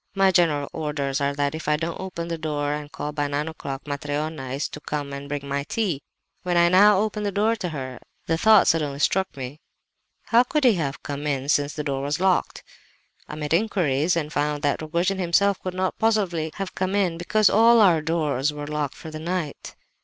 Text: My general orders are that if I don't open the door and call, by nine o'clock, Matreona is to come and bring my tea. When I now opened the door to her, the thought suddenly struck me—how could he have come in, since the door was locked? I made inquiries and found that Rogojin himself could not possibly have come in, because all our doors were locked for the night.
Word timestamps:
My 0.15 0.31
general 0.31 0.67
orders 0.73 1.21
are 1.21 1.35
that 1.35 1.53
if 1.53 1.67
I 1.67 1.77
don't 1.77 1.99
open 1.99 2.27
the 2.27 2.37
door 2.39 2.73
and 2.73 2.91
call, 2.91 3.11
by 3.11 3.27
nine 3.27 3.47
o'clock, 3.47 3.85
Matreona 3.85 4.49
is 4.55 4.67
to 4.69 4.79
come 4.79 5.13
and 5.13 5.29
bring 5.29 5.47
my 5.47 5.61
tea. 5.63 6.01
When 6.41 6.57
I 6.57 6.69
now 6.69 6.97
opened 6.97 7.23
the 7.27 7.31
door 7.31 7.55
to 7.57 7.69
her, 7.69 7.99
the 8.25 8.35
thought 8.35 8.67
suddenly 8.67 8.97
struck 8.97 9.37
me—how 9.37 10.41
could 10.45 10.63
he 10.63 10.73
have 10.73 11.03
come 11.03 11.27
in, 11.27 11.49
since 11.49 11.73
the 11.75 11.83
door 11.83 12.01
was 12.01 12.19
locked? 12.19 12.63
I 13.29 13.35
made 13.35 13.53
inquiries 13.53 14.15
and 14.15 14.33
found 14.33 14.63
that 14.63 14.81
Rogojin 14.81 15.19
himself 15.19 15.59
could 15.61 15.75
not 15.75 15.99
possibly 15.99 16.49
have 16.55 16.73
come 16.73 16.95
in, 16.95 17.19
because 17.19 17.47
all 17.47 17.79
our 17.79 18.01
doors 18.01 18.51
were 18.51 18.65
locked 18.65 18.95
for 18.95 19.11
the 19.11 19.19
night. 19.19 19.75